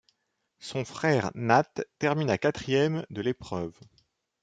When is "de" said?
3.11-3.21